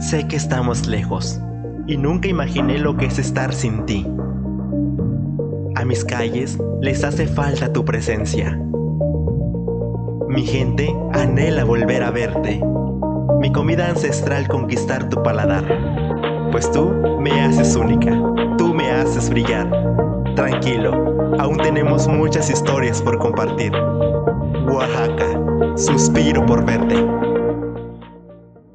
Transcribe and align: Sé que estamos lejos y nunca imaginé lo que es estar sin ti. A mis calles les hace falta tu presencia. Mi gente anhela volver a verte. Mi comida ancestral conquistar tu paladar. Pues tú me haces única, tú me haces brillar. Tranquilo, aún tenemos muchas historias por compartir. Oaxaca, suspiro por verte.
Sé 0.00 0.28
que 0.28 0.36
estamos 0.36 0.86
lejos 0.86 1.40
y 1.88 1.96
nunca 1.96 2.28
imaginé 2.28 2.78
lo 2.78 2.96
que 2.96 3.06
es 3.06 3.18
estar 3.18 3.52
sin 3.52 3.84
ti. 3.84 4.06
A 5.74 5.84
mis 5.84 6.04
calles 6.04 6.56
les 6.80 7.02
hace 7.02 7.26
falta 7.26 7.72
tu 7.72 7.84
presencia. 7.84 8.56
Mi 10.28 10.44
gente 10.44 10.94
anhela 11.12 11.64
volver 11.64 12.04
a 12.04 12.12
verte. 12.12 12.62
Mi 13.40 13.50
comida 13.50 13.88
ancestral 13.88 14.46
conquistar 14.46 15.08
tu 15.08 15.20
paladar. 15.20 15.66
Pues 16.52 16.70
tú 16.70 16.90
me 17.20 17.40
haces 17.42 17.74
única, 17.74 18.12
tú 18.56 18.72
me 18.72 18.92
haces 18.92 19.28
brillar. 19.28 19.68
Tranquilo, 20.36 21.36
aún 21.40 21.56
tenemos 21.58 22.06
muchas 22.06 22.48
historias 22.50 23.02
por 23.02 23.18
compartir. 23.18 23.72
Oaxaca, 24.68 25.76
suspiro 25.76 26.46
por 26.46 26.64
verte. 26.64 27.27